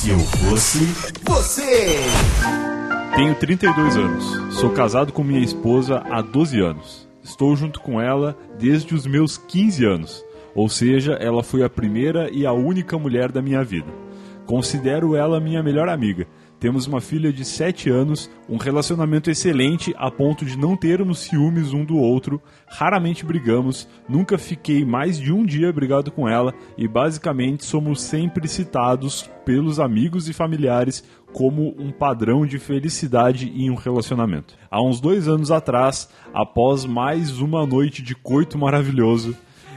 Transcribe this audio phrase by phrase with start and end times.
[0.00, 0.78] Se eu fosse
[1.24, 1.98] você.
[3.14, 4.54] Tenho 32 anos.
[4.54, 7.06] Sou casado com minha esposa há 12 anos.
[7.22, 10.24] Estou junto com ela desde os meus 15 anos.
[10.54, 13.92] Ou seja, ela foi a primeira e a única mulher da minha vida.
[14.46, 16.26] Considero ela minha melhor amiga
[16.60, 21.72] temos uma filha de 7 anos, um relacionamento excelente a ponto de não termos ciúmes
[21.72, 26.86] um do outro, raramente brigamos, nunca fiquei mais de um dia brigado com ela e
[26.86, 31.02] basicamente somos sempre citados pelos amigos e familiares
[31.32, 34.54] como um padrão de felicidade em um relacionamento.
[34.70, 39.34] Há uns dois anos atrás, após mais uma noite de coito maravilhoso,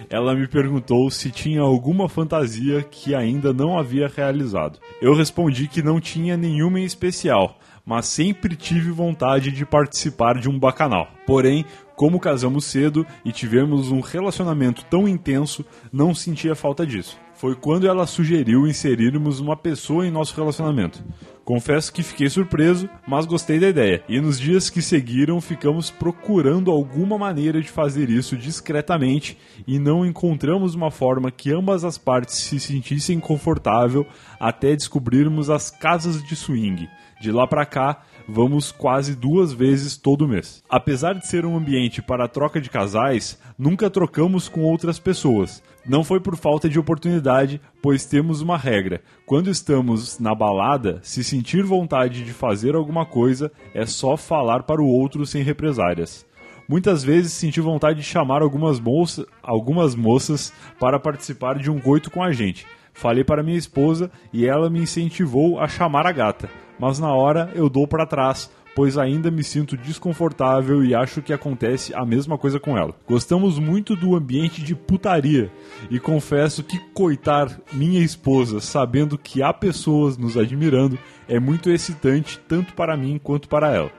[0.09, 4.79] ela me perguntou se tinha alguma fantasia que ainda não havia realizado.
[5.01, 10.49] Eu respondi que não tinha nenhuma em especial, mas sempre tive vontade de participar de
[10.49, 11.07] um bacanal.
[11.25, 17.17] Porém, como casamos cedo e tivemos um relacionamento tão intenso, não sentia falta disso.
[17.43, 21.03] Foi quando ela sugeriu inserirmos uma pessoa em nosso relacionamento.
[21.43, 24.01] Confesso que fiquei surpreso, mas gostei da ideia.
[24.07, 29.37] E nos dias que seguiram, ficamos procurando alguma maneira de fazer isso discretamente
[29.67, 34.07] e não encontramos uma forma que ambas as partes se sentissem confortável
[34.39, 36.87] até descobrirmos as casas de swing.
[37.19, 40.63] De lá para cá, vamos quase duas vezes todo mês.
[40.69, 45.61] Apesar de ser um ambiente para troca de casais, nunca trocamos com outras pessoas.
[45.85, 51.23] Não foi por falta de oportunidade, pois temos uma regra: quando estamos na balada, se
[51.23, 56.25] sentir vontade de fazer alguma coisa, é só falar para o outro sem represárias.
[56.69, 62.09] Muitas vezes senti vontade de chamar algumas, moça, algumas moças para participar de um coito
[62.09, 62.65] com a gente.
[62.93, 66.49] Falei para minha esposa e ela me incentivou a chamar a gata,
[66.79, 71.33] mas na hora eu dou para trás, pois ainda me sinto desconfortável e acho que
[71.33, 72.95] acontece a mesma coisa com ela.
[73.07, 75.51] Gostamos muito do ambiente de putaria
[75.89, 82.39] e confesso que coitar minha esposa sabendo que há pessoas nos admirando é muito excitante
[82.47, 83.91] tanto para mim quanto para ela.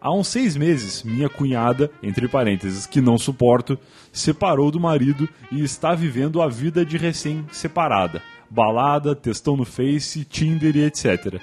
[0.00, 3.76] Há uns seis meses, minha cunhada, entre parênteses, que não suporto,
[4.12, 8.22] separou do marido e está vivendo a vida de recém-separada.
[8.50, 11.40] Balada, textão no Face, Tinder e etc.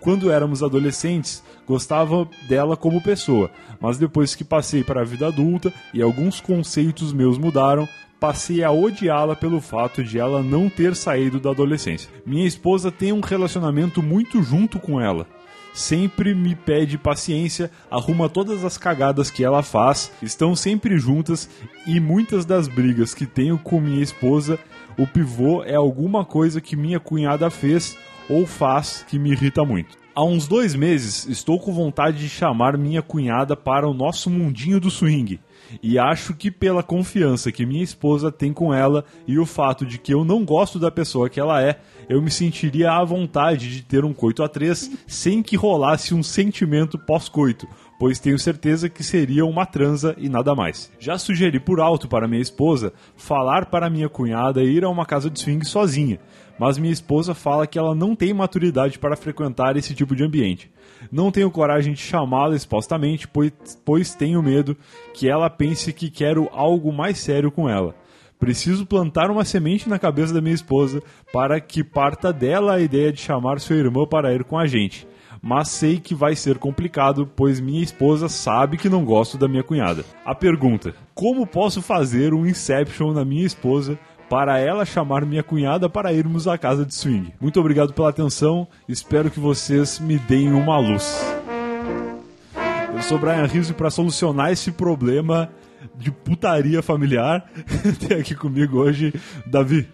[0.00, 3.50] Quando éramos adolescentes, gostava dela como pessoa,
[3.80, 7.88] mas depois que passei para a vida adulta e alguns conceitos meus mudaram,
[8.18, 12.10] passei a odiá-la pelo fato de ela não ter saído da adolescência.
[12.26, 15.26] Minha esposa tem um relacionamento muito junto com ela
[15.78, 21.48] sempre me pede paciência, arruma todas as cagadas que ela faz, estão sempre juntas
[21.86, 24.58] e muitas das brigas que tenho com minha esposa,
[24.98, 27.96] o pivô é alguma coisa que minha cunhada fez
[28.28, 29.96] ou faz que me irrita muito.
[30.12, 34.80] Há uns dois meses estou com vontade de chamar minha cunhada para o nosso mundinho
[34.80, 35.38] do swing.
[35.82, 39.98] E acho que pela confiança que minha esposa tem com ela e o fato de
[39.98, 43.82] que eu não gosto da pessoa que ela é, eu me sentiria à vontade de
[43.82, 47.68] ter um coito a três sem que rolasse um sentimento pós-coito,
[47.98, 50.90] pois tenho certeza que seria uma transa e nada mais.
[50.98, 55.28] Já sugeri por alto para minha esposa falar para minha cunhada ir a uma casa
[55.28, 56.18] de swing sozinha,
[56.58, 60.70] mas minha esposa fala que ela não tem maturidade para frequentar esse tipo de ambiente.
[61.12, 63.52] Não tenho coragem de chamá-la expostamente, pois,
[63.84, 64.76] pois tenho medo
[65.14, 67.94] que ela pense que quero algo mais sério com ela.
[68.38, 71.02] Preciso plantar uma semente na cabeça da minha esposa
[71.32, 75.06] para que parta dela a ideia de chamar sua irmã para ir com a gente.
[75.42, 79.62] Mas sei que vai ser complicado, pois minha esposa sabe que não gosto da minha
[79.62, 80.04] cunhada.
[80.24, 85.88] A pergunta: como posso fazer um Inception na minha esposa para ela chamar minha cunhada
[85.88, 87.32] para irmos à casa de swing?
[87.40, 91.18] Muito obrigado pela atenção, espero que vocês me deem uma luz.
[92.94, 95.50] Eu sou Brian Rizzo e para solucionar esse problema
[95.96, 97.48] de putaria familiar.
[98.06, 99.14] Tem aqui comigo hoje
[99.46, 99.88] Davi.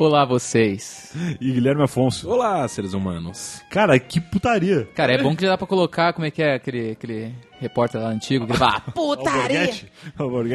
[0.00, 1.12] Olá, vocês.
[1.40, 2.30] E Guilherme Afonso.
[2.30, 3.60] Olá, seres humanos.
[3.68, 4.88] Cara, que putaria.
[4.94, 8.00] Cara, é bom que já dá pra colocar, como é que é aquele, aquele repórter
[8.00, 9.74] lá antigo que fala, putaria.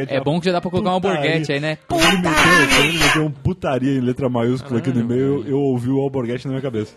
[0.07, 1.75] É bom que já dá pra colocar uma alborguete aí, né?
[1.89, 2.21] Putaria.
[2.21, 6.45] Quando ele meteu um putaria em letra maiúscula aqui no e-mail, eu ouvi o alborguete
[6.45, 6.95] na minha cabeça.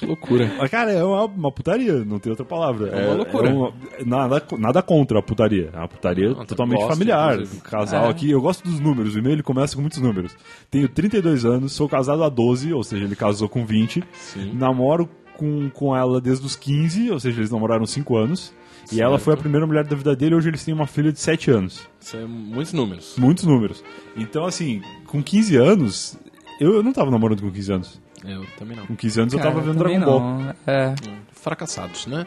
[0.00, 0.50] Que loucura.
[0.58, 2.88] Mas, cara, é uma, uma, putaria, não tem outra palavra.
[2.88, 3.50] É, uma loucura.
[3.50, 3.72] É uma,
[4.06, 5.68] nada, nada contra a putaria.
[5.74, 7.34] É uma putaria não, totalmente gosto, familiar.
[7.34, 7.60] Inclusive.
[7.60, 8.08] Casal é.
[8.08, 9.14] aqui, eu gosto dos números.
[9.14, 10.34] O e-mail ele começa com muitos números.
[10.70, 14.02] Tenho 32 anos, sou casado há 12, ou seja, ele casou com 20.
[14.14, 14.54] Sim.
[14.54, 15.06] Namoro
[15.36, 18.54] com, com ela desde os 15, ou seja, eles namoraram 5 anos.
[18.86, 18.94] Certo.
[18.94, 21.20] E ela foi a primeira mulher da vida dele, hoje eles têm uma filha de
[21.20, 21.86] 7 anos.
[22.00, 23.16] Isso é muitos números.
[23.18, 23.84] Muitos números.
[24.16, 26.18] Então, assim, com 15 anos,
[26.58, 28.00] eu, eu não tava namorando com 15 anos.
[28.24, 28.86] Eu também não.
[28.86, 30.20] Com 15 anos Cara, eu tava vendo Dragon Ball.
[30.20, 30.54] Não.
[30.66, 30.94] É.
[31.32, 32.26] Fracassados, né?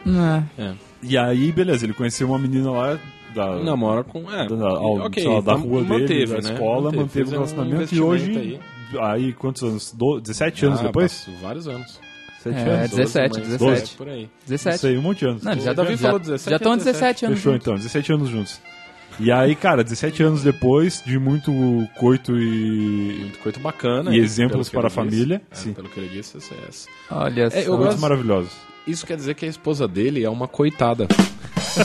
[0.58, 0.62] É.
[0.62, 0.74] é.
[1.02, 2.98] E aí, beleza, ele conheceu uma menina lá
[3.34, 3.56] da.
[3.62, 4.30] Namora com.
[4.30, 4.48] É.
[4.48, 6.54] Da, ao, okay, lá, da rua manteve, dele, da né?
[6.54, 8.38] escola, manteve, manteve um relacionamento um e hoje.
[8.38, 8.60] Aí.
[9.00, 9.92] aí, quantos anos?
[9.92, 11.28] Do, 17 anos ah, depois?
[11.40, 12.00] Vários anos.
[12.44, 12.90] 17 É, anos.
[12.90, 13.94] 17, 12, mas 17.
[13.94, 14.30] é por aí.
[14.46, 14.76] 17.
[14.76, 15.42] Isso aí, um monte de anos.
[15.42, 17.38] Não, O já Davi já- falou 17, Já estão é 17 anos.
[17.38, 17.66] Fechou juntos.
[17.66, 18.60] então, 17 anos juntos.
[19.20, 21.52] E aí, cara, 17 anos depois de muito
[21.98, 23.16] coito e.
[23.20, 24.10] Muito coisa bacana.
[24.10, 25.40] E pelo exemplos para a família.
[25.50, 26.88] É, pelo que ele disse, é essa.
[27.10, 27.56] Olha só.
[27.56, 28.52] É, eu Muito gosto- maravilhosos.
[28.86, 31.06] Isso quer dizer que a esposa dele é uma coitada.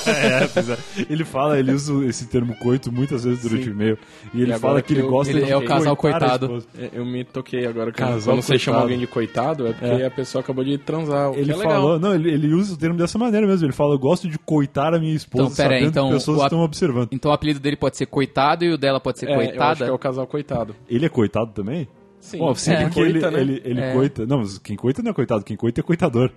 [0.06, 0.78] É, pois é.
[1.10, 3.70] Ele fala, ele usa esse termo coito muitas vezes durante Sim.
[3.72, 3.98] o e-mail.
[4.36, 6.64] E ele E fala que que ele eu- gosta Ele de é o casal coitado.
[6.78, 8.82] É, Eu me toquei agora que Casal quando você chama coitado.
[8.84, 10.06] alguém de coitado, é porque É.
[10.06, 11.32] a pessoa acabou de transar.
[11.32, 11.72] O Ele que é legal.
[11.74, 13.66] falou, não, ele, ele usa o termo dessa maneira mesmo.
[13.66, 16.42] Ele fala, eu gosto de coitar a minha esposa Então, pera aí, então, pessoas o
[16.42, 17.10] ap- estão observando.
[17.12, 19.48] Então o apelido dele pode ser coitado e o dela pode ser É, eu acho
[19.50, 19.86] coitada.
[19.86, 20.76] que é o casal coitado.
[20.88, 21.88] Ele é coitado também?
[22.20, 22.38] Sim.
[22.38, 22.84] Bom, sim, É.
[22.84, 23.42] porque ele, Coita, né?
[23.42, 23.94] ele, ele É.
[23.94, 24.26] coita.
[24.28, 26.30] Não, mas quem coita não é coitado, quem coita é coitador.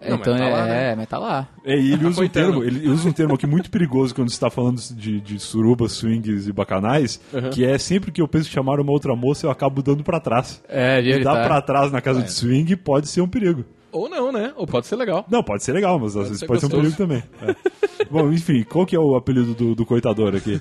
[0.00, 0.94] Não, mas então tá é, lá, né?
[0.94, 1.48] mas tá lá.
[1.64, 4.34] É, e ele usa um termo, ele usa um termo aqui muito perigoso quando você
[4.36, 7.20] está falando de, de surubas, swings e bacanais,
[7.52, 10.20] que é sempre que eu penso em chamar uma outra moça, eu acabo dando pra
[10.20, 10.62] trás.
[10.68, 11.10] É, viu?
[11.10, 11.44] E Ele dar tá...
[11.46, 13.64] pra trás na casa de swing pode ser um perigo.
[13.90, 14.52] Ou não, né?
[14.54, 15.24] Ou pode ser legal.
[15.30, 16.96] Não, pode ser legal, mas às vezes ser pode ser um gostoso.
[16.96, 17.56] perigo também.
[17.98, 18.04] É.
[18.10, 20.60] Bom, enfim, qual que é o apelido do, do coitador aqui?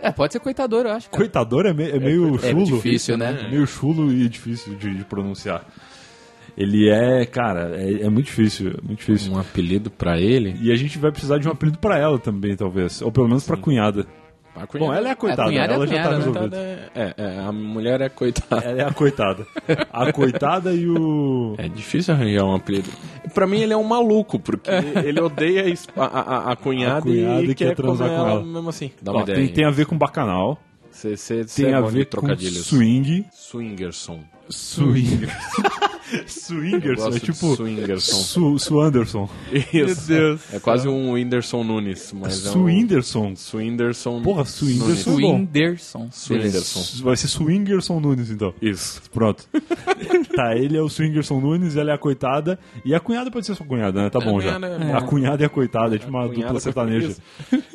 [0.00, 1.10] É, pode ser coitador, eu acho.
[1.10, 1.18] cara.
[1.18, 2.64] Coitador é, me- é meio É chulo.
[2.64, 3.36] difícil, né?
[3.46, 5.66] É meio chulo e difícil de, de pronunciar.
[6.60, 9.32] Ele é, cara, é, é muito difícil, é muito difícil.
[9.32, 10.56] Um apelido pra ele.
[10.60, 13.00] E a gente vai precisar de um apelido pra ela também, talvez.
[13.00, 14.04] Ou pelo menos pra cunhada.
[14.56, 16.24] A Bom, ela é a coitada, cunhada é a ela já tá cunhada, né?
[16.24, 16.90] resolvida.
[16.96, 18.64] É, é, a mulher é coitada.
[18.64, 19.46] Ela é a coitada.
[19.92, 21.54] A coitada e o.
[21.58, 22.88] É difícil arranjar um apelido.
[23.32, 24.68] Pra mim, ele é um maluco, porque
[25.04, 25.62] ele odeia
[25.96, 26.06] a, a,
[26.48, 28.44] a- a cunhada, A cunhada e e quer quer transar com ela ela.
[28.44, 28.90] mesmo assim.
[29.00, 29.38] Dá Ó, uma ideia.
[29.38, 30.58] tem, tem a ver com bacanal,
[30.90, 33.26] Cê, cê, cê tem é a ver com swing.
[33.30, 34.18] Swingerson.
[34.50, 35.28] Swing.
[36.26, 37.56] Swingerson, é tipo.
[37.56, 38.16] Swingerson.
[38.16, 39.28] Su, Su Anderson.
[39.52, 40.12] Isso.
[40.52, 42.12] É quase um Whindersson Nunes.
[42.12, 42.52] Mas é um...
[42.52, 43.36] Swinderson.
[43.36, 44.22] Swinderson.
[44.22, 45.10] Porra, Swinderson.
[45.10, 45.20] Nunes.
[45.22, 45.36] bom.
[45.36, 46.08] Swinderson.
[46.10, 47.04] Swinderson.
[47.04, 48.54] Vai ser Swingerson Nunes, então.
[48.60, 49.02] Isso.
[49.10, 49.44] Pronto.
[50.34, 52.58] tá, ele é o Swingerson Nunes, ela é a coitada.
[52.84, 54.10] E a cunhada pode ser sua cunhada, né?
[54.10, 54.54] Tá bom já.
[54.54, 57.08] cunhada é A cunhada e a coitada, é tipo uma cunhada dupla sertaneja.
[57.08, 57.22] Isso.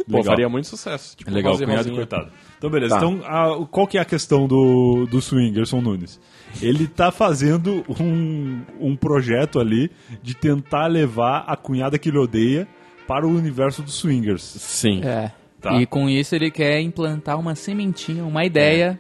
[0.10, 1.16] Pô, faria muito sucesso.
[1.16, 2.32] Tipo, É legal, Rosa e coitado.
[2.64, 2.98] Então, beleza.
[2.98, 3.06] Tá.
[3.06, 6.18] Então, a- qual que é a questão do, do Swingerson Nunes?
[6.62, 12.66] Ele tá fazendo um, um projeto ali de tentar levar a cunhada que ele odeia
[13.08, 14.42] para o universo dos swingers.
[14.44, 15.02] Sim.
[15.04, 15.32] É.
[15.60, 15.82] Tá.
[15.82, 18.98] E com isso ele quer implantar uma sementinha, uma ideia.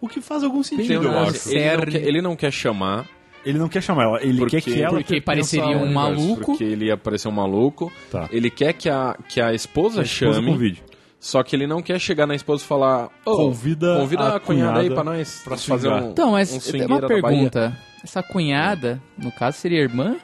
[0.00, 1.48] O que faz algum sentido, eu acho.
[1.50, 3.08] Ele não, quer, ele não quer chamar,
[3.44, 6.44] Ele não quer chamar ela, ele Porque- quer que ela porque pareceria um maluco.
[6.52, 7.90] porque ele ia parecer um maluco.
[8.10, 8.28] Tá.
[8.30, 10.82] Ele quer que a, que a esposa A esposa chame, convide.
[11.22, 14.40] Só que ele não quer chegar na esposa e falar "Ô, Convida convida a a,
[14.40, 17.78] cunhada aí pra nós pra fazer um Então, mas um é uma da Bahia." pergunta.
[18.02, 20.16] Essa cunhada, no caso, seria irmã?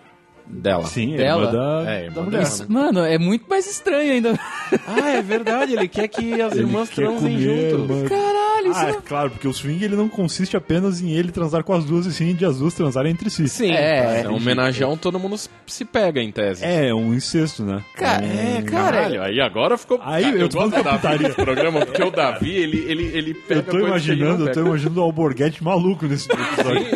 [0.50, 0.84] Dela.
[0.86, 1.44] Sim, é Dela?
[1.46, 1.52] irmã
[1.84, 2.42] da, É, irmã da mulher.
[2.42, 2.66] né?
[2.68, 4.38] Mano, é muito mais estranho ainda.
[4.86, 7.52] Ah, é verdade, ele quer que as Ele irmãs transem junto.
[7.92, 8.04] irmã.
[8.08, 9.00] Caralho, isso Ah, é não...
[9.02, 12.12] claro, porque o swing ele não consiste apenas em ele transar com as duas, e
[12.12, 13.48] sim de as duas transarem entre si.
[13.48, 14.22] Sim, É.
[14.24, 15.36] é, um homenageão, todo mundo
[15.66, 16.64] se pega em tese.
[16.64, 17.82] É, um incesto, né?
[17.94, 19.98] Ca- é, cara, Caralho, aí agora ficou.
[20.02, 22.50] Aí Cara, eu tô gosto falando da que é Davi nesse programa, porque o Davi,
[22.56, 26.86] ele, ele, ele pega Eu tô imaginando, eu tô imaginando o Alborguete maluco nesse episódio.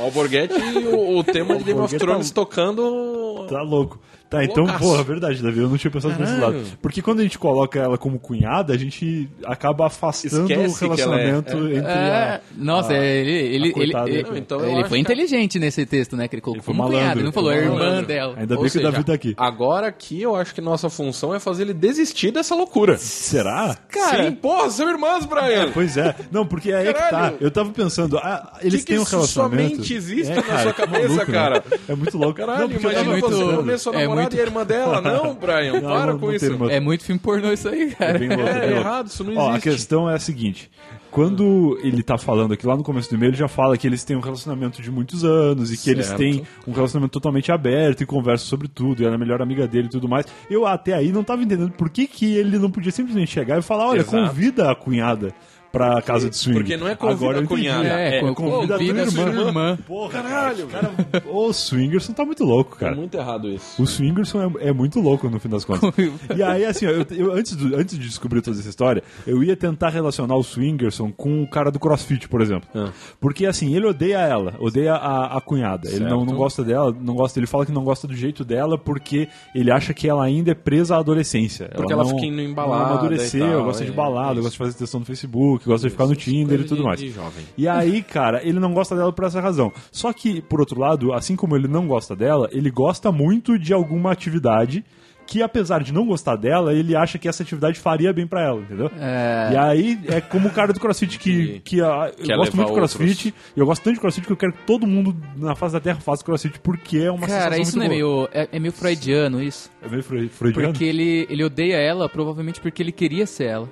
[0.00, 3.46] O Alborguete e o, o tema de Game of Alborguete Thrones tá- tocando.
[3.48, 3.98] Tá louco.
[4.30, 4.84] Tá, então, Loucaço.
[4.84, 6.58] porra, verdade, Davi, eu não tinha pensado por esse Caralho.
[6.58, 6.66] lado.
[6.80, 10.88] Porque quando a gente coloca ela como cunhada, a gente acaba afastando Esquece o é-
[10.88, 11.60] relacionamento é.
[11.76, 12.40] entre É, a...
[12.56, 14.08] nossa, a- ele, ele, ele, coitada.
[14.08, 16.28] ele, Não, então ele foi que- inteligente nesse texto, né?
[16.28, 18.34] Que ele colocou foi como malandro, cunhado, ele não falou a irmã dela.
[18.38, 19.34] Ainda Ou bem que o seja, Davi tá aqui.
[19.36, 22.96] Agora aqui eu acho que nossa função é fazer ele desistir dessa loucura.
[22.98, 23.76] Será?
[23.88, 25.70] Cara, Sim, porra, são irmãs, Brian.
[25.74, 26.14] Pois é.
[26.30, 27.32] Não, porque aí é que tá.
[27.40, 29.70] Eu tava pensando, ah, eles Que que têm um isso relacionamento.
[29.74, 31.24] somente existe É, na cara, sua cabeça, né?
[31.26, 31.64] cara?
[31.88, 32.34] É muito louco.
[32.34, 35.00] Caralho, imagina você comer sua é namorada muito- e a irmã dela.
[35.02, 36.44] Não, Brian, Não, para não, com não isso.
[36.44, 36.70] irmã.
[36.70, 38.16] é muito filme pornô isso aí, cara.
[38.16, 38.80] É bem louco, É bem louco.
[38.88, 39.70] errado, isso não Ó, a existe.
[39.70, 40.70] questão é a seguinte.
[41.10, 44.04] Quando ele tá falando aqui lá no começo do e-mail, ele já fala que eles
[44.04, 46.18] têm um relacionamento de muitos anos e que eles Certo.
[46.18, 49.66] têm um relacionamento totalmente aberto e conversam sobre tudo, e ela é a melhor amiga
[49.66, 50.24] dele e tudo mais.
[50.48, 53.62] Eu até aí não tava entendendo por que, que ele não podia simplesmente chegar e
[53.62, 54.16] falar: olha, Exato.
[54.28, 55.34] convida a cunhada
[55.72, 56.58] pra casa de swing.
[56.58, 59.10] porque não é convida Agora a cunhada, É, é co- convida a tua convida a
[59.10, 59.42] sua irmã.
[59.46, 59.78] irmã.
[59.86, 60.90] Porra, Caralho, cara,
[61.26, 62.92] o Swingerson tá muito louco, cara.
[62.92, 63.80] É muito errado isso.
[63.82, 65.92] O Swingerson é, é muito louco no fim das contas.
[66.36, 69.42] e aí, assim, ó, eu, eu- antes, do- antes de descobrir toda essa história, eu
[69.44, 72.68] ia tentar relacionar o Swingerson com o cara do CrossFit, por exemplo.
[72.74, 72.90] Ah.
[73.20, 75.88] Porque, assim, ele odeia ela, odeia a, a cunhada.
[75.88, 76.30] Ele não, Certo.
[76.30, 79.70] não gosta dela, não gosta, ele fala que não gosta do jeito dela porque ele
[79.70, 81.70] acha que ela ainda é presa à adolescência.
[81.74, 84.42] Porque ela não, fica indo em não balada amadureceu, tal, gosta de é, balada, isso.
[84.42, 87.00] gosta de fazer textão no Facebook, gosta de ficar no Tinder e tudo de- mais.
[87.00, 87.44] de jovem.
[87.56, 89.72] E aí, cara, ele não gosta dela por essa razão.
[89.92, 93.72] Só que, por outro lado, assim como ele não gosta dela, ele gosta muito de
[93.72, 94.84] alguma atividade
[95.26, 98.62] que apesar de não gostar dela, ele acha que essa atividade faria bem pra ela,
[98.62, 98.90] entendeu?
[98.98, 99.50] É.
[99.52, 102.74] E aí é como o cara do CrossFit que, que, ah, eu gosto muito de
[102.74, 105.72] CrossFit, e eu gosto tanto de CrossFit que eu quero que todo mundo na face
[105.74, 107.96] da Terra faça CrossFit porque é uma Cara, sensação isso não é boa.
[107.96, 108.28] meio.
[108.32, 109.70] É, é meio freudiano isso.
[109.80, 110.72] É meio freu- freudiano?
[110.72, 113.68] Porque ele, ele odeia ela, provavelmente porque ele queria ser ela.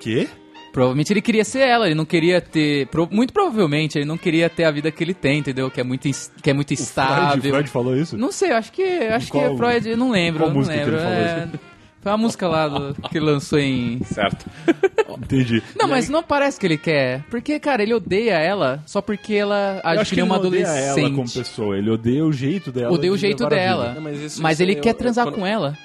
[0.00, 0.28] Quê?
[0.76, 2.86] Provavelmente ele queria ser ela, ele não queria ter.
[2.88, 5.70] pro- muito provavelmente ele não queria ter a vida que ele tem, entendeu?
[5.70, 6.02] Que é muito,
[6.42, 7.40] que é muito Freud, estável.
[7.50, 8.14] Freud falou isso?
[8.18, 8.82] Não sei, acho que.
[8.82, 10.40] Acho qual- que Freud, eu não lembro.
[10.40, 10.96] qual eu não música que lembro.
[10.96, 11.48] ele falou é,
[12.02, 14.00] foi uma música lá do- que ele lançou em.
[14.04, 14.44] Certo.
[15.18, 15.62] Entendi.
[15.80, 17.24] Não, mas não parece que ele quer.
[17.30, 20.66] Porque, cara, ele odeia ela só porque ela acho que que nem ele uma odeia
[20.66, 20.98] adolescente.
[21.00, 22.92] ela como pessoa, ele odeia o jeito dela.
[22.92, 23.94] Odeia o jeito dela.
[23.94, 25.76] Não, mas mas isso- ele isso quer eu- transar quando- com ela.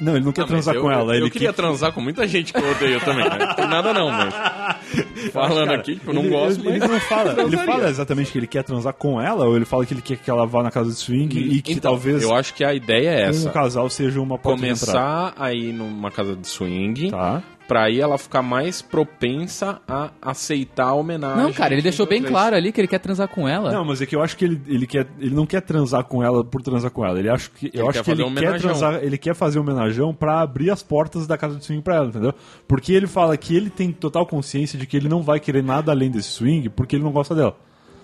[0.00, 1.12] Não, ele não quer Ah, transar eu- com ela.
[1.14, 1.54] Eu, ele queria quer...
[1.54, 3.28] transar com muita gente que eu odeio também.
[3.28, 3.54] Né?
[3.56, 4.32] Tem nada não, mas.
[5.32, 6.82] Falando Cara, aqui, tipo, eu não ele- gosto, ele, mas.
[6.82, 7.40] ele não fala.
[7.42, 10.16] Ele fala exatamente que ele quer transar com ela, ou ele fala que ele quer
[10.16, 12.72] que ela vá na casa de swing e que Então, talvez Eu acho que a
[12.74, 13.50] ideia é um essa.
[13.50, 14.60] casal seja uma porta.
[14.60, 17.42] Começar a ir numa casa de swing, Tá.
[17.68, 21.42] Pra aí ela ficar mais propensa a aceitar a homenagem.
[21.44, 23.70] Não, cara, ele deixou bem claro ali que ele quer transar com ela.
[23.70, 26.24] Não, mas é que eu acho que ele, ele, quer, ele não quer transar com
[26.24, 27.18] ela por transar com ela.
[27.18, 29.58] Ele acho que, eu Ele acho quer que ele um quer transar, ele quer fazer
[29.58, 32.34] um homenajão pra abrir as portas da casa de swing pra ela, entendeu?
[32.66, 35.92] Porque ele fala que ele tem total consciência de que ele não vai querer nada
[35.92, 37.54] além desse swing porque ele não gosta dela.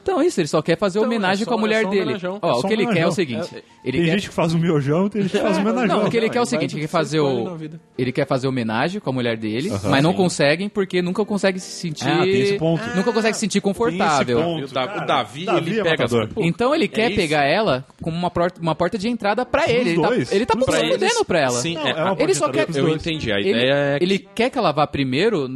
[0.04, 1.88] Então, isso, ele só quer fazer Então, homenagem é só- com a mulher é só
[1.88, 2.02] um dele.
[2.02, 2.38] homenajão.
[2.42, 3.48] Ó, É o que um ele quer é o seguinte:
[3.82, 4.12] ele tem quer...
[4.12, 5.86] gente que faz o miojão, tem gente que faz o homenajão.
[6.00, 7.56] Não, o que ele quer é o Não, seguinte, ele quer fazer o...
[7.96, 10.16] Ele quer fazer homenagem com a mulher dele, mas não Sim.
[10.18, 12.06] conseguem porque nunca consegue se sentir...
[12.06, 12.82] Ah, tem esse ponto.
[12.94, 14.38] Nunca consegue se sentir confortável.
[14.42, 16.04] Tem esse o Da- Cara, o Davi, Davi ele é pega
[16.36, 19.90] Então ele quer pegar ela como uma porta, uma porta de entrada pra ele.
[19.90, 20.32] Ele tá, dois.
[20.32, 21.50] ele tá fudendo pra ela.
[21.60, 22.66] Sim, Não, é, é Ele só quer...
[22.74, 23.32] eu entendi.
[23.32, 25.48] A Ele, ideia é ele quer que ela vá primeiro,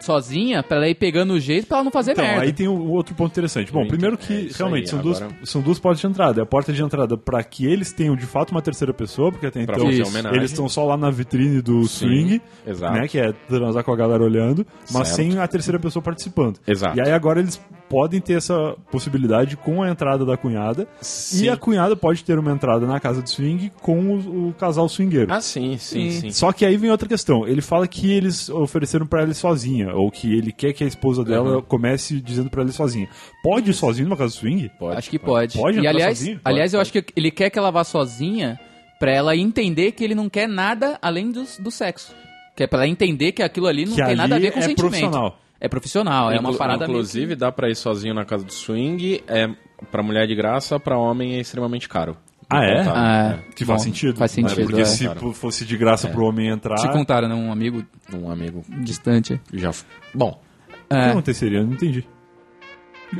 [0.00, 2.42] sozinha, pra ela ir pegando o jeito pra ela não fazer Então, merda.
[2.42, 3.70] aí tem um outro ponto interessante.
[3.72, 4.26] Bom, primeiro entendo.
[4.26, 6.40] que É isso realmente aí, são, duas, agora- são duas portas de entrada.
[6.40, 9.46] É a porta de entrada pra que eles tenham de fato uma terceira pessoa, porque
[9.46, 10.16] até então Isso.
[10.32, 12.92] eles estão só lá na vitrine do swing, exato.
[12.98, 13.08] né?
[13.08, 15.16] Que é transar com a galera olhando, mas Certo.
[15.30, 16.58] sem a terceira pessoa participando.
[16.66, 16.96] Exato.
[16.98, 20.88] E aí agora eles podem ter essa possibilidade com a entrada da cunhada.
[21.02, 21.44] Sim.
[21.44, 24.88] E a cunhada pode ter uma entrada na casa de swing com o, o casal
[24.88, 25.30] swingueiro.
[25.30, 26.20] Ah, sim, sim, Sim.
[26.22, 26.30] sim.
[26.30, 27.46] Só que aí vem outra questão.
[27.46, 31.22] Ele fala que eles ofereceram pra ela sozinha, ou que ele quer que a esposa
[31.22, 31.62] dela Uhum.
[31.62, 33.08] comece dizendo pra ela sozinha.
[33.42, 34.70] Pode ir sozinho numa casa swing?
[34.78, 34.96] Pode.
[34.98, 35.58] Acho que pode.
[35.58, 36.40] Pode e aliás, sozinho?
[36.44, 38.58] aliás Pode, eu acho que ele quer que ela vá sozinha
[38.98, 42.14] pra ela entender que ele não quer nada além do, do sexo.
[42.56, 44.58] Que é pra ela entender que aquilo ali não Que tem nada a ver com
[44.58, 44.80] é sentimento.
[44.80, 45.38] profissional.
[45.60, 49.22] É profissional, é uma parada meio Inclusive, dá pra ir sozinho na casa do swing.
[49.28, 49.48] É
[49.90, 52.16] pra mulher de graça, pra homem é extremamente caro.
[52.50, 52.78] Ah, é?
[52.84, 53.00] contaram.
[53.00, 54.16] Ah, Que bom, faz sentido.
[54.18, 54.48] Faz né?
[54.48, 54.84] sentido, Porque é.
[54.84, 57.34] se fosse de graça pro homem entrar, Te contaram, né?
[57.34, 59.40] Um amigo Um amigo distante.
[59.52, 59.70] já.
[60.12, 61.10] Bom, o que É.
[61.10, 61.58] aconteceria?
[61.60, 62.04] Eu não entendi.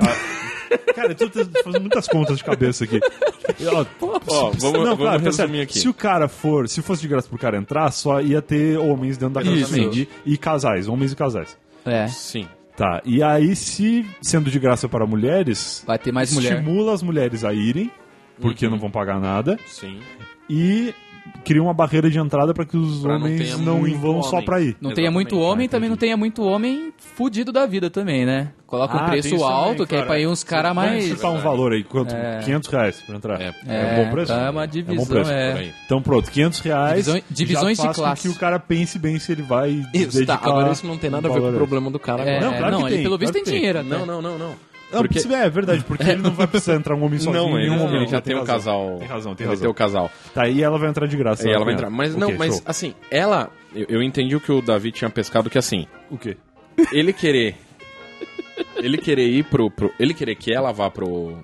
[0.01, 0.33] Ah,
[0.95, 1.29] Cara, eu tô
[1.63, 2.99] fazendo muitas contas de cabeça aqui.
[3.67, 4.59] Ó, Ó, vamos-
[4.89, 5.79] vamos tá resumir aqui.
[5.79, 9.19] Se o cara for, se fosse de graça pro cara entrar, só ia ter homens
[9.19, 11.57] dentro da casa swing e casais, homens e casais.
[11.85, 12.07] É.
[12.09, 12.47] sim.
[12.75, 16.55] Tá, e aí se sendo de graça para mulheres, Vai ter mais mulher.
[16.55, 17.91] estimula as mulheres a irem,
[18.41, 18.73] porque Uhum.
[18.73, 20.01] não vão pagar nada, Sim.
[20.49, 20.95] e
[21.45, 24.23] cria uma barreira de entrada para que os Pra não homens tenha não, muito vão
[24.23, 24.45] só homem.
[24.45, 24.77] pra ir.
[24.81, 25.13] Não tenha Exatamente.
[25.13, 28.53] muito homem, Ah, também não tenha muito homem fudido da vida também, né?
[28.67, 30.93] Coloca um Ah, tem preço isso também, alto, que é pra ir uns caras mais...
[31.05, 32.15] Vamos chutar um valor aí, quanto?
[32.15, 32.41] É.
[32.43, 33.41] 500 reais pra entrar.
[33.41, 34.33] É, É, um bom preço?
[34.33, 35.31] tá uma É bom divisão, preço.
[35.31, 35.53] é.
[35.53, 35.73] Aí.
[35.85, 38.23] Então pronto, 500 reais Divisões- divisões de classe.
[38.29, 40.49] que o cara pense bem se ele vai Isso, dedicar tá.
[40.49, 42.41] Agora isso não tem nada a ver com o problema do cara É.
[42.41, 43.59] Não, claro não, que ele tem, pelo visto claro tem que tem.
[43.61, 43.89] dinheiro até.
[43.89, 44.72] Não, não, não, não.
[44.93, 47.35] Não, Porque- é, é verdade, porque ele não vai precisar entrar um homem sozinho.
[47.49, 48.55] Não, ele, nenhum não, homem, ele já tem um razão.
[48.55, 48.97] casal.
[48.99, 49.63] Tem razão, tem Vai razão.
[49.67, 50.11] ter o casal.
[50.35, 51.43] Tá, e ela vai entrar de graça.
[51.45, 51.91] Aí ela com vai entrar.
[51.91, 52.63] Mas Ok, não, mas show.
[52.67, 53.51] assim, ela.
[53.75, 56.37] Eu, eu entendi o que o Davi tinha pescado, que assim, O quê?
[56.93, 57.57] ele querer.
[58.77, 61.39] ele querer ir pro, pro- Ele querer que ela vá pro.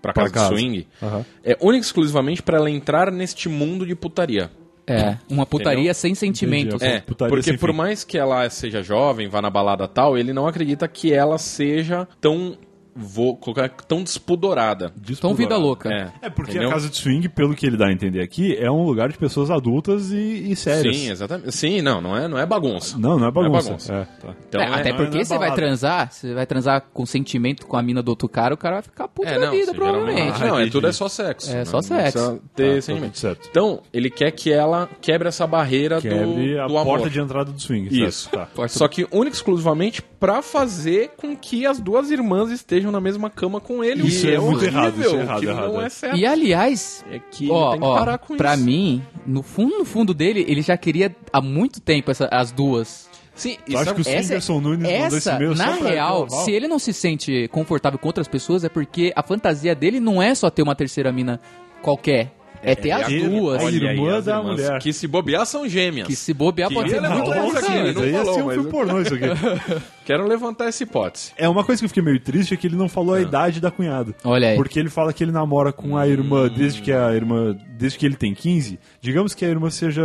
[0.00, 0.48] Pra Pra casa, casa.
[0.48, 1.24] de swing Aham.
[1.44, 4.50] é única e exclusivamente pra ela entrar neste mundo de putaria.
[4.84, 5.94] É, uma putaria Entendeu?
[5.94, 6.74] sem sentimento.
[6.74, 7.76] Entendi, É, putaria porque por fim.
[7.76, 12.08] mais que ela seja jovem, vá na balada tal, ele não acredita que ela seja
[12.20, 12.58] tão.
[12.94, 14.92] Vou colocar tão despudorada.
[15.20, 15.88] Tão vida louca.
[15.90, 16.68] É, É porque entendeu?
[16.68, 19.16] a casa de swing, pelo que ele dá a entender aqui, é um lugar de
[19.16, 20.96] pessoas adultas e, e sérias.
[20.96, 21.52] Sim, exatamente.
[21.52, 22.98] Sim, não, não é, não é bagunça.
[22.98, 23.68] Não, não é bagunça.
[23.70, 23.94] bagunça.
[23.94, 24.34] É, tá.
[24.48, 26.82] Então, É, é- até não é- porque não é você vai transar, você vai transar
[26.92, 29.46] com sentimento com a mina do outro cara, o cara vai ficar puto É, da
[29.46, 30.42] não, vida, se provavelmente.
[30.42, 31.50] Ah, não, é tudo é só sexo.
[31.50, 31.64] É né?
[31.64, 32.40] só Não sexo.
[32.54, 33.38] ter tá sentimento.
[33.50, 36.84] Então, ele quer que ela quebre essa barreira Quebre do, a do amor.
[36.84, 37.88] porta de entrada do swing.
[37.88, 38.08] certo?
[38.08, 38.30] Isso.
[38.30, 38.48] Tá.
[38.68, 43.28] Só que única e exclusivamente pra fazer com que as duas irmãs estejam na mesma
[43.28, 44.06] cama com ele.
[44.06, 45.86] Isso o que é muito horrível, errado, isso é errado, que errado, não é.
[45.86, 46.16] é certo.
[46.16, 48.62] E aliás, É que ó, tem que ó, parar com pra isso.
[48.64, 53.10] mim, no fundo, no fundo dele, ele já queria há muito tempo essa- as duas.
[53.34, 55.88] Sim, Eu acho que o Essa, Whindersson Nunes mandou esse essa e-mail só na pra
[55.88, 56.44] real, provar.
[56.44, 60.22] se ele não se sente confortável com outras pessoas, é porque a fantasia dele não
[60.22, 61.40] é só ter uma terceira mina
[61.82, 62.32] qualquer.
[62.62, 63.62] É ter as duas.
[63.62, 64.78] A aí, irmã as da mulher.
[64.80, 66.06] Que se bobear são gêmeas.
[66.06, 68.50] Que se bobear pode ser muito isso aqui, ele não aí ia falou, ser um
[68.50, 69.24] filme pornô isso aqui.
[70.04, 71.32] Quero levantar essa hipótese.
[71.36, 73.22] É uma coisa que eu fiquei meio triste é que ele não falou a Ah.
[73.22, 74.14] idade da cunhada.
[74.24, 74.56] Olha aí.
[74.56, 78.06] Porque ele fala que ele namora com a irmã desde que a irmã, desde que
[78.06, 78.78] ele tem 15.
[79.00, 80.02] Digamos que a irmã seja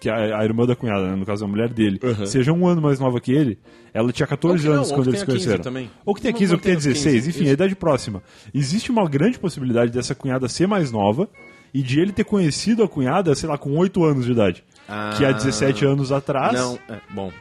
[0.00, 2.80] que a, a irmã da cunhada, né, no caso a mulher dele, seja um ano
[2.82, 3.58] mais nova que ele.
[3.94, 5.62] Ela tinha 14 Ou que não, anos quando que eles se tenha 15 conheceram.
[5.64, 5.90] também.
[6.06, 7.50] Ou que tenha Não 15 ou que tenha mantém os 16, 15, enfim, isso.
[7.50, 8.22] a idade próxima.
[8.54, 11.28] Existe uma grande possibilidade dessa cunhada ser mais nova
[11.72, 14.64] e de ele ter conhecido a cunhada, sei lá, com 8 anos de idade.
[15.16, 17.32] Que há 17 anos atrás, Não, é, bom,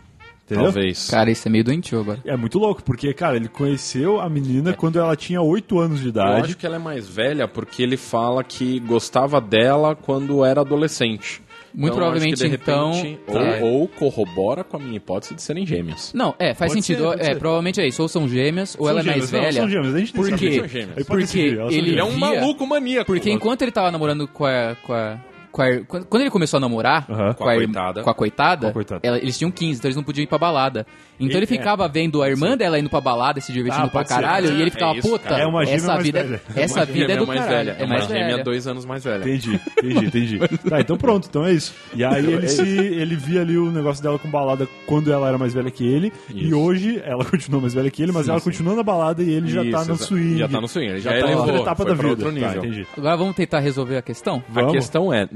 [0.46, 0.66] entendeu?
[0.66, 1.10] talvez.
[1.10, 2.20] Cara, isso é meio doentio agora.
[2.24, 6.06] É muito louco, porque, cara, ele conheceu a menina quando ela tinha 8 anos de
[6.06, 6.42] Eu idade.
[6.46, 11.42] acho que ela é mais velha porque ele fala que gostava dela quando era adolescente.
[11.74, 13.64] Muito Então, acho que, provavelmente, de repente, então, tá.
[13.66, 16.12] Ou, ou corrobora com a minha hipótese de serem gêmeas.
[16.14, 17.12] Não, é, faz Pode sentido.
[17.12, 17.38] ser, é, ser.
[17.38, 18.02] provavelmente é isso.
[18.02, 19.62] Ou são gêmeas, ou São ela é mais não, velha.
[19.62, 20.64] são gêmeas, a gente nem Por quê?
[21.08, 23.06] Porque são ele Ele é um maluco maníaco.
[23.06, 24.76] Porque enquanto ele tava namorando com a.
[24.84, 25.20] Com a
[25.52, 25.80] com a-
[26.10, 27.34] quando ele começou a namorar Aham.
[27.34, 28.04] Com a coitada.
[28.04, 29.00] com a coitada, Com a coitada.
[29.04, 30.86] ela- eles tinham 15, então eles não podiam ir pra balada.
[31.20, 33.90] Então ele, Ele- ficava vendo a irmã dela indo pra balada e se divertindo Ah,
[33.90, 34.16] pra pode ser.
[34.16, 35.44] caralho, e ele É ficava, isso, puta, cara.
[35.44, 36.42] É uma gêmea essa mais vida, velha.
[36.56, 37.66] essa Uma vida é do mais caralho.
[37.66, 37.78] velha.
[37.80, 38.44] É mais uma gêmea velha.
[38.44, 39.22] dois anos mais velha.
[39.22, 40.06] Entendi, entendi,
[40.36, 40.40] entendi.
[40.68, 41.76] Tá, então pronto, então é isso.
[41.94, 45.38] E aí ele, se, ele via ali o negócio dela com balada quando ela era
[45.38, 46.58] mais velha que ele, e Isso.
[46.60, 49.64] hoje ela continua mais velha que ele, mas ela continua na balada e ele já
[49.70, 50.40] tá no swing.
[50.40, 50.88] Já tá no swing.
[50.88, 52.08] Ele Já já, tá elevou, outra etapa da vida.
[52.08, 52.86] outro Tá, nível.
[52.98, 54.44] Agora vamos tentar resolver a questão?
[54.56, 55.28] A questão é,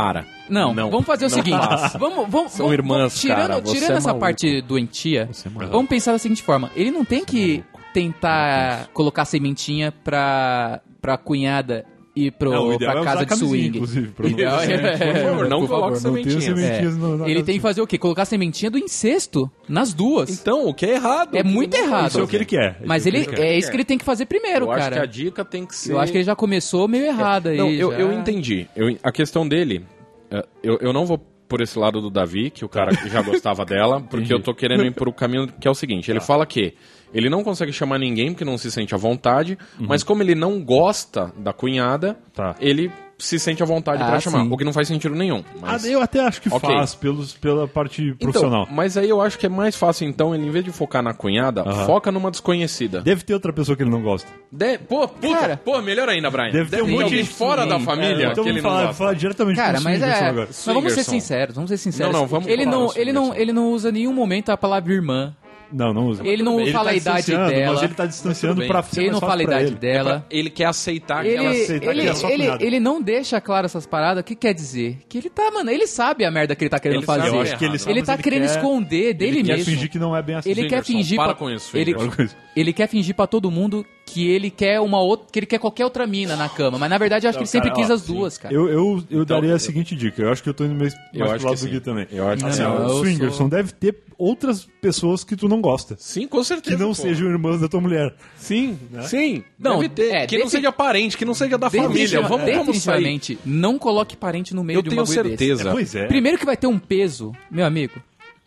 [0.00, 0.24] para.
[0.48, 1.58] Não, vamos fazer o Não seguinte.
[1.58, 1.98] faça.
[1.98, 4.20] Vamos, vamos, São vamos- irmãs, tirando, cara, você tirando é essa maluco.
[4.20, 6.70] parte doentia, Você é vamos pensar da seguinte forma.
[6.76, 7.62] Ele não tem que
[7.92, 11.84] tentar colocar sementinha pra, pra cunhada
[12.16, 13.68] ir pro, Não, pra é casa de swing.
[13.68, 14.98] inclusive, não Ideal é- semente.
[14.98, 16.44] Por favor, não por coloque Não sementinhas.
[16.44, 16.98] sementinhas É.
[16.98, 17.98] na Ele casa tem que fazer o quê?
[17.98, 20.30] Colocar a sementinha do incesto nas duas.
[20.30, 21.36] Então, o que é errado?
[21.36, 22.08] É muito Não, errado.
[22.08, 22.80] Isso é o que ele quer.
[22.84, 23.40] Mas é ele, ele quer.
[23.46, 24.96] é isso que ele tem que fazer primeiro, Eu acho cara.
[24.96, 25.92] que a dica tem que ser...
[25.92, 27.56] Eu acho que ele já começou meio errado aí.
[27.56, 27.98] Não, eu, já.
[27.98, 28.66] eu entendi.
[28.74, 29.84] Eu, a questão dele,
[30.30, 33.64] é, eu, eu não vou por esse lado do Davi, que o cara já gostava
[33.64, 36.74] dela, porque eu tô querendo ir pro caminho que é o seguinte, ele fala que
[37.14, 40.62] ele não consegue chamar ninguém porque não se sente à vontade, mas como ele não
[40.62, 42.54] gosta da cunhada, Tá.
[42.60, 44.48] ele se sente à vontade Ah, pra chamar, sim.
[44.50, 45.42] o que não faz sentido nenhum.
[45.60, 45.84] Mas...
[45.84, 46.60] Ah, eu até acho que Ok.
[46.60, 48.62] faz pelos, pela parte profissional.
[48.62, 51.02] Então, mas aí eu acho que é mais fácil, então, ele, em vez de focar
[51.02, 51.84] na cunhada, Aham.
[51.86, 53.00] foca numa desconhecida.
[53.00, 54.28] Deve ter outra pessoa que ele não gosta.
[54.52, 54.78] De...
[54.78, 56.50] Pô, puta, Cara, pô, melhor ainda, Brian.
[56.52, 58.94] deve ter um monte de- fora da Sim, família então que ele não gosta.
[58.94, 60.12] falar diretamente Cara, com o mas é.
[60.28, 60.46] agora.
[60.46, 62.12] Mas vamos ser sinceros, vamos ser sinceros.
[62.12, 64.92] Não, não, vamos ele não, ele não, ele não usa em nenhum momento a palavra
[64.92, 65.34] irmã.
[65.72, 66.26] Não, não usa.
[66.26, 67.72] Ele não fala tá a idade dela.
[67.74, 69.74] Mas ele tá distanciando pra ser Ele não fala a idade ele.
[69.76, 70.26] dela.
[70.30, 73.40] Ele quer aceitar que Ele, ela aceita ele, que é só ele, ele não deixa
[73.40, 74.20] claro essas paradas.
[74.22, 74.98] O que quer dizer?
[75.08, 77.28] Que ele tá, mano, ele sabe a merda que ele tá querendo Ele fazer.
[77.28, 79.72] Eu acho que ele sabe, Ele tá querendo quer- esconder dele Ele quer mesmo.
[79.72, 80.50] fingir que não é bem assim.
[80.50, 82.06] Ele quer fingir para pra, com isso, ele, Swingerson.
[82.08, 82.36] Para com isso.
[82.56, 85.84] ele quer fingir pra todo mundo que ele quer uma outra, que ele quer qualquer
[85.84, 87.94] outra mina na cama, mas na verdade eu acho que ele sempre cara, quis ó,
[87.94, 88.54] as duas, cara.
[88.54, 90.22] Eu, eu, eu daria eu- a seguinte dica.
[90.22, 91.74] Eu acho que eu tô indo mais, Eu mais acho pro lado que do sim.
[91.74, 92.06] Gui também.
[92.10, 92.62] Eu acho que Assim, sim.
[92.68, 95.94] Não, o eu Swingerson sou- deve ter outras pessoas que tu não gosta.
[95.98, 96.76] Sim, com certeza.
[96.76, 96.94] Que não pô.
[96.94, 98.14] sejam irmãs da tua mulher.
[98.36, 99.44] Sim, sim.
[99.58, 100.12] Não, deve ter.
[100.14, 102.20] é, que não defi- seja parente, que não seja da família.
[102.22, 102.46] Vamos, vamos
[102.78, 103.02] sair.
[103.02, 105.36] definitivamente, não coloque parente no meio Eu de um tenho bagulho desse.
[105.46, 105.70] certeza.
[105.70, 106.06] Pois é.
[106.06, 107.94] Primeiro que vai ter um peso, meu amigo.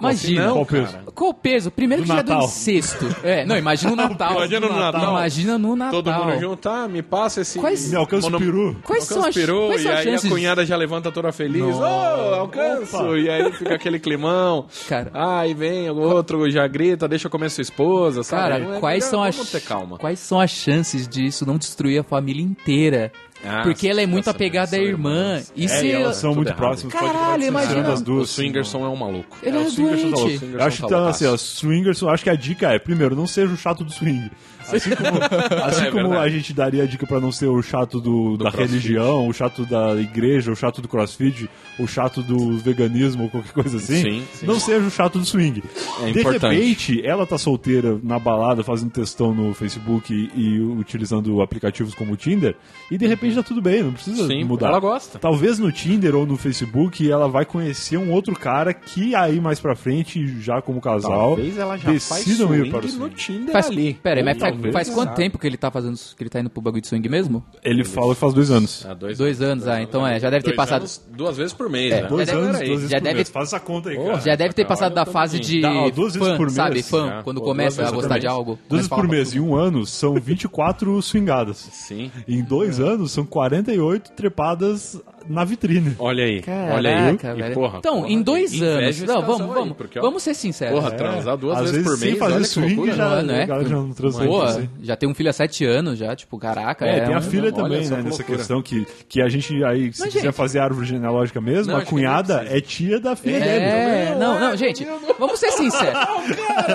[0.01, 0.45] Imagina.
[0.47, 0.81] Não, Qual cara.
[0.83, 0.97] peso?
[1.13, 1.71] Qual o peso?
[1.71, 2.45] Primeiro Do que já é do Natal.
[2.47, 3.15] incesto.
[3.23, 4.31] É, não, imagina o Natal.
[4.33, 5.09] Imagina no Natal.
[5.11, 6.03] Imagina no Natal.
[6.03, 6.87] Todo mundo junto, tá?
[6.87, 7.59] Me passa esse.
[7.59, 8.75] Quais- Me alcança o peru.
[8.83, 10.25] Quais Alcança são as, peru, quais e são as aí chances?
[10.25, 11.61] a cunhada já levanta toda feliz.
[11.61, 11.81] Nossa.
[11.81, 12.97] Oh, alcanço!
[12.97, 13.17] Opa.
[13.17, 14.65] E aí fica aquele climão.
[14.87, 15.11] Cara.
[15.13, 18.41] Aí vem o outro, já grita, deixa eu comer sua esposa, sabe?
[18.41, 19.97] Cara, é quais melhor, são as Vamos ter calma.
[19.97, 23.11] quais são as chances disso não destruir a família inteira?
[23.43, 25.11] Ah, Porque ela é muito nossa, apegada à irmã.
[25.31, 25.53] irmãs.
[25.55, 26.93] E É, se e elas são muito próximas.
[26.93, 28.29] Caralho, imagina- as O duas.
[28.29, 29.35] Swingerson é um maluco.
[29.41, 30.45] ele é, o Swingerson tá doente.
[30.45, 33.51] Eu acho que então, assim, ó, Swingerson, acho que a dica é, primeiro, não seja
[33.53, 34.29] o chato do swing.
[34.71, 35.19] Assim como,
[35.65, 38.51] assim É como a gente daria a dica pra não ser o chato do, da
[38.51, 38.69] crossfit.
[38.73, 41.49] religião, o chato da igreja, o chato do crossfit,
[41.79, 44.45] o chato do veganismo ou qualquer coisa assim, Sim, sim.
[44.45, 45.63] não seja o chato do swing.
[46.03, 46.53] É De importante.
[46.55, 52.13] repente, ela tá solteira na balada, fazendo testão no Facebook e, e utilizando aplicativos como
[52.13, 52.55] o Tinder,
[52.91, 54.67] e de repente tá tudo bem, não precisa Sim, mudar.
[54.67, 55.19] ela gosta.
[55.19, 59.59] Talvez no Tinder ou no Facebook ela vai conhecer um outro cara que aí mais
[59.59, 62.89] pra frente, já como casal, Talvez ela já faz decidam ir swing para o no
[62.89, 63.15] swing.
[63.15, 63.93] Tinder Faz, ali.
[63.95, 66.49] pera aí, mas faz, faz quanto tempo que ele tá fazendo que ele tá indo
[66.49, 67.43] pro bagulho de swing mesmo?
[67.63, 68.85] Ele fala que faz dois anos.
[68.87, 71.69] Ah, dois, Dois anos, ah, então é, já deve ter passado- anos, duas vezes por
[71.69, 72.07] mês, É, né?
[72.07, 72.67] Dois já deve- anos, Peraí.
[72.69, 73.29] duas vezes já por deve- mês.
[73.29, 74.19] Faz essa conta aí, cara.
[74.19, 76.53] Já deve ter cara, passado da olha fase de Dá, duas vezes fã, por mês.
[76.55, 76.83] sabe?
[76.83, 78.57] Fã, É, quando começa a gostar de algo.
[78.67, 79.33] Duas vezes por mês.
[79.35, 81.57] Em um ano são 24 swingadas.
[81.71, 82.11] Sim.
[82.27, 85.95] Em dois anos são 48 trepadas na vitrine.
[85.99, 87.15] Olha aí, Caraca, olha aí.
[87.35, 87.51] velho.
[87.51, 89.01] E, porra, então, porra, em dois anos.
[89.01, 90.73] Não, vamos, aí, vamos, porque, ó, vamos ser sinceros.
[90.79, 92.93] Porra, transar duas Às vezes por sem mês, fazer olha que swing loucura.
[92.95, 93.45] já, Não é?
[93.45, 94.69] galera já não transa Pô, assim.
[94.81, 96.85] já tem um filho há sete anos já, tipo, caraca.
[96.85, 99.93] É, tem a um- filha olha também, né, nessa questão que, que a gente aí,
[99.93, 103.39] se Mas, quiser gente- fazer árvore genealógica mesmo, Não, a cunhada é tia da filha
[103.39, 103.49] dele.
[103.51, 104.85] É, não, não, gente,
[105.19, 105.93] vamos ser sinceros.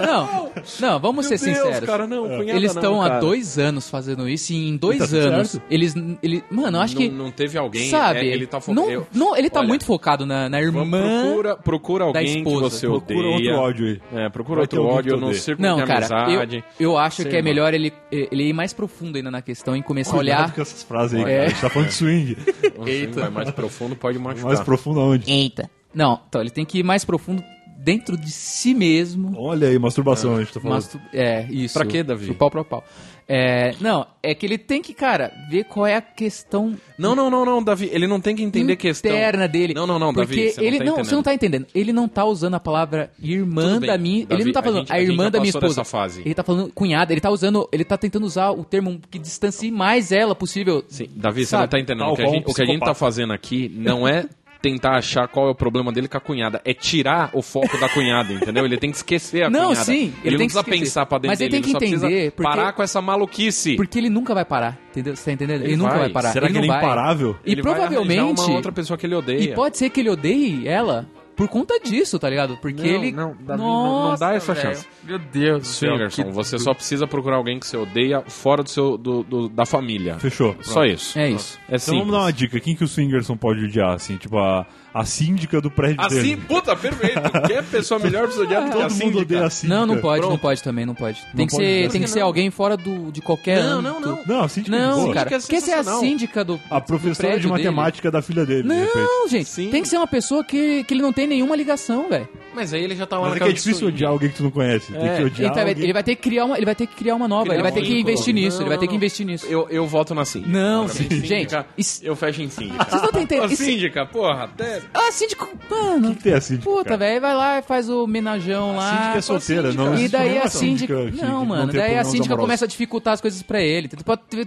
[0.07, 1.81] Não, não, vamos ser sinceros.
[1.87, 5.07] cara, não, cunhada Eles não, estão há dois anos fazendo isso e em dois tá
[5.07, 8.27] tudo anos eles, ele, mano, eu acho não, que não teve alguém, sabe?
[8.37, 10.85] É, ele tá fo- não, eu- não, ele tá Olha, muito focado na, na irmã.
[10.89, 13.53] procura, procura da alguém que você Procura odeia.
[13.55, 14.01] outro ódio aí.
[14.25, 16.65] É, procura outro que ódio no círculo Não, de cara, amizade.
[16.79, 17.45] eu, eu acho Sei, que é mano.
[17.49, 20.55] melhor ele, ele ir mais profundo ainda na questão e começar a Cuidado olhar.
[20.55, 21.25] com essas frases aí, É.
[21.37, 21.45] cara.
[21.45, 22.37] A gente tá falando de swing.
[22.77, 24.47] Swing vai mais profundo, pode machucar.
[24.47, 25.31] Mais profundo aonde?
[25.31, 25.71] Eita.
[25.95, 27.43] Não, então ele tem que ir mais profundo
[27.79, 29.33] dentro de si mesmo.
[29.39, 30.77] Olha aí, masturbação, a gente tá falando.
[30.77, 31.75] Mas tu- é, isso.
[31.75, 32.27] Pra quê, Davi?
[32.27, 32.85] Pro pau pro pau.
[33.29, 37.29] É, não, é que ele tem que, cara, ver qual é a questão Não, não,
[37.29, 37.91] não, não, Davi.
[37.93, 39.11] Ele não tem que entender a questão.
[39.11, 39.75] interna dele.
[39.75, 40.51] Não, não, não, porque Davi.
[40.53, 41.05] Você ele não, tá não, entendendo.
[41.09, 41.67] você não tá entendendo.
[41.75, 44.27] Ele não tá usando a palavra irmã bem, da minha.
[44.27, 45.67] Davi, ele não tá a falando gente- a, a gente irmã já da minha esposa.
[45.69, 46.21] dessa fase.
[46.25, 47.13] Ele tá falando cunhada.
[47.13, 47.69] Ele tá usando.
[47.73, 50.85] Ele tá tentando usar o termo que distancie mais ela possível.
[50.87, 51.63] Sim, Davi, você Sabe?
[51.63, 52.05] não tá entendendo.
[52.05, 54.27] Tal O que, a gente, o que a gente tá fazendo aqui não é
[54.61, 56.61] tentar achar qual é o problema dele com a cunhada.
[56.65, 58.65] É tirar o foco da cunhada, entendeu?
[58.65, 59.85] Ele tem que esquecer a Não, cunhada.
[59.85, 60.79] sim, ele Ele, tem não que precisa esquecer.
[60.81, 61.63] pensar pra dentro Mas ele dele.
[61.63, 63.77] tem que precisa entender, porque- parar com essa maluquice.
[63.77, 64.79] Porque ele nunca vai parar.
[64.91, 65.15] Entendeu?
[65.15, 65.61] Você tá entendendo?
[65.61, 65.99] Ele, Ele nunca vai.
[66.01, 66.33] vai parar.
[66.33, 66.79] Será ele que ele é vai.
[66.79, 67.37] imparável?
[67.45, 68.41] E Ele vai provavelmente.
[68.41, 69.41] uma outra pessoa que ele odeia.
[69.41, 72.57] E pode ser que ele odeie ela por conta disso, tá ligado?
[72.57, 73.13] Porque Não, ele.
[73.13, 74.67] não, Davi, não- não Nossa, dá essa velho.
[74.75, 74.87] chance.
[75.05, 75.91] Meu Deus do céu.
[75.91, 79.49] Swingerson, que- você só precisa procurar alguém que você odeia fora do seu, do, do-
[79.49, 80.19] da família.
[80.19, 80.57] Fechou.
[80.63, 81.19] Só isso.
[81.19, 81.59] É isso.
[81.69, 81.99] É Então simples.
[82.01, 82.59] vamos dar uma dica.
[82.59, 84.17] Quem que o Swingerson pode odiar, assim?
[84.17, 86.37] Tipo, a, a síndica do prédio Assim, dele.
[86.49, 87.21] puta, perfeito.
[87.47, 89.21] Quer pessoa melhor pra você odiar do que a Todo mundo síndica?
[89.23, 89.79] odeia a síndica.
[89.79, 90.31] Não, não pode, Pronto.
[90.33, 91.21] não pode também, não pode.
[91.21, 91.93] Tem Não que pode ser, mesmo?
[91.93, 94.01] tem que ser alguém fora do, de qualquer Não, âmbito.
[94.01, 94.25] não, não.
[94.27, 95.15] Não, a síndica é de Não, boa.
[95.15, 95.29] cara.
[95.29, 96.01] é Quer ser a sensacional.
[96.01, 96.61] síndica do.
[96.71, 97.65] A do professora de prédio dele.
[97.71, 98.69] matemática da filha dele, de.
[98.69, 99.49] Não, gente.
[99.49, 99.71] Sim.
[99.71, 102.29] Tem que ser uma pessoa que, que ele não tem nenhuma ligação, velho.
[102.55, 104.31] Mas aí ele já tá lá Mas na é que é do difícil odiar alguém
[104.31, 104.91] que tu não conhece.
[104.91, 105.17] Tem É.
[105.17, 105.85] que odiar Ele, vai- alguém...
[105.85, 107.63] ele vai ter que criar uma, ele vai ter que criar uma nova, Criar ele
[107.63, 109.45] vai ter que investir nisso, ele vai ter que investir nisso.
[109.47, 110.51] Eu, eu voto na síndica.
[110.53, 111.55] Não, Gente,
[112.03, 112.85] eu fecho em síndica.
[112.85, 114.81] Vocês não Isso- síndica, porra, até...
[114.95, 115.49] Ah, síndico.
[115.71, 116.11] Mano.
[116.11, 118.91] O que tem a síndica, Puta, velho, vai lá e faz o menajão lá.
[118.91, 119.85] síndica é solteira, síndica.
[119.91, 120.95] não E daí a síndica.
[121.11, 121.67] que- não, que mano.
[121.67, 122.41] não daí a síndica amorosos.
[122.47, 123.89] começa a dificultar as coisas pra ele.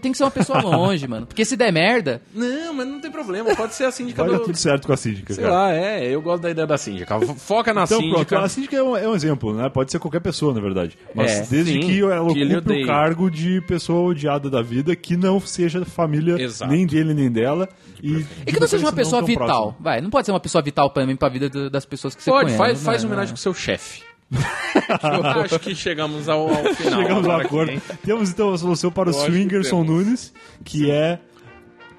[0.02, 1.26] Tem, que ser uma pessoa longe, mano.
[1.26, 2.22] Porque se der merda.
[2.34, 4.46] Não, mas não tem problema, pode ser a síndica Vai dar do...
[4.46, 5.56] tudo certo com a síndica, Sei cara.
[5.56, 7.20] lá, é, eu gosto da ideia da síndica.
[7.38, 8.26] Foca na Então, síndica.
[8.26, 9.70] pronto, a síndica é um, é um exemplo, né?
[9.70, 10.98] Pode ser qualquer pessoa, na verdade.
[11.14, 14.96] Mas É, desde sim, que ela que ocupe o cargo de pessoa odiada da vida,
[14.96, 16.72] que não seja família Exato.
[16.72, 17.68] nem dele nem dela.
[18.02, 19.76] E, E que não seja uma pessoa vital.
[19.80, 22.24] Vai, não pode ser uma pessoa vital pra mim, pra vida do- das pessoas que
[22.24, 22.58] você Pode, conhece.
[22.58, 23.34] faz, Não, faz homenagem não.
[23.36, 24.02] com o seu chefe.
[24.32, 27.02] Eu acho que chegamos ao, ao final.
[27.02, 27.72] Chegamos a agora acordo.
[27.72, 27.82] aqui.
[28.06, 29.84] Temos então a solução para o Swingerson.
[29.84, 30.32] Nunes,
[30.64, 31.20] que é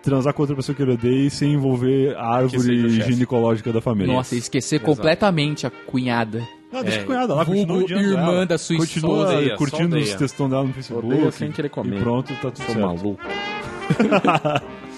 [0.03, 4.15] transar com outra pessoa que ele odeia sem envolver a árvore ginecológica da família.
[4.15, 6.47] Nossa, e esquecer completamente a cunhada.
[6.73, 8.47] Não, deixa É, a cunhada lá, continua irmã ela.
[8.47, 9.35] da sua Continua esposa.
[9.37, 11.05] Odeia, curtindo os textão dela no Facebook.
[11.07, 11.97] Odeia sem querer comer.
[11.97, 12.81] E pronto, tá tudo Sou certo.
[12.81, 13.21] maluco.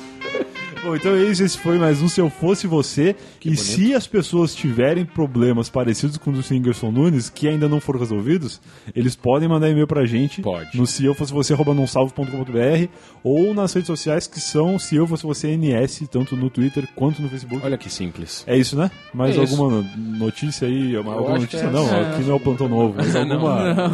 [0.83, 1.45] Bom, então é isso.
[1.45, 3.14] Esse foi mais um Se Eu Fosse Você.
[3.40, 3.61] e bonito.
[3.62, 8.01] se as pessoas tiverem problemas parecidos com o do Swingerson Nunes, que ainda não foram
[8.01, 8.61] resolvidos,
[8.95, 10.42] eles podem mandar e-mail pra gente.
[10.42, 10.77] Pode.
[10.77, 12.88] No se eu fosse você, arroba nãosalvo.com.br
[13.23, 17.23] ou nas redes sociais que são se eu fosse você NS, tanto no Twitter quanto
[17.23, 17.64] no Facebook.
[17.64, 18.42] Olha que simples.
[18.49, 18.90] É isso, né?
[19.14, 19.53] Mais É isso.
[19.62, 20.97] alguma notícia aí?
[20.97, 21.66] Uma, alguma que notícia?
[21.66, 22.01] é não, essa.
[22.11, 22.95] aqui não é o plantão novo.
[22.97, 23.92] Mas alguma,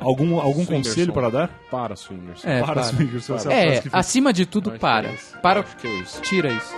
[0.00, 0.72] algum, algum Swingerson.
[0.90, 1.48] conselho para dar?
[1.68, 2.44] Para, swingers.
[2.44, 2.82] É, para, para.
[2.84, 3.34] Swingerson.
[3.34, 5.08] essa é É, que acima de tudo, que para.
[5.08, 5.36] é isso.
[5.42, 6.19] Para, Acho que é isso.
[6.20, 6.74] Tira isso.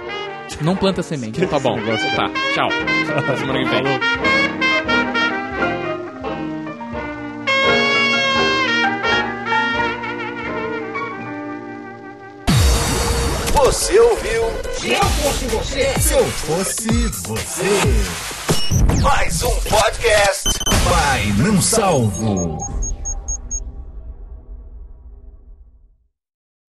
[0.60, 1.44] Não planta semente.
[1.46, 1.76] Tá bom.
[1.76, 2.68] Tá, tchau.
[3.16, 3.82] Até semana que vem.
[13.54, 14.42] Você ouviu?
[14.74, 16.00] Se eu fosse você.
[16.00, 16.88] Se eu fosse
[17.26, 19.02] você.
[19.02, 20.48] Mais um podcast.
[20.84, 22.81] Vai, não salvo.